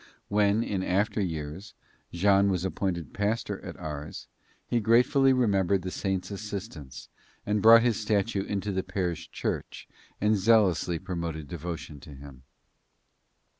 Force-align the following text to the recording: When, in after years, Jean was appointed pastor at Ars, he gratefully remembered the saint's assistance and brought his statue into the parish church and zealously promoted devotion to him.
When, 0.29 0.63
in 0.63 0.81
after 0.81 1.21
years, 1.21 1.75
Jean 2.11 2.49
was 2.49 2.65
appointed 2.65 3.13
pastor 3.13 3.63
at 3.63 3.77
Ars, 3.77 4.25
he 4.65 4.79
gratefully 4.79 5.31
remembered 5.31 5.83
the 5.83 5.91
saint's 5.91 6.31
assistance 6.31 7.07
and 7.45 7.61
brought 7.61 7.83
his 7.83 7.99
statue 7.99 8.43
into 8.43 8.71
the 8.71 8.81
parish 8.81 9.29
church 9.29 9.87
and 10.19 10.35
zealously 10.35 10.97
promoted 10.97 11.47
devotion 11.47 11.99
to 11.99 12.15
him. 12.15 12.41